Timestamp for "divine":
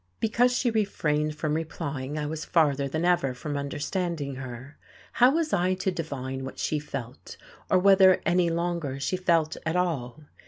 5.91-6.43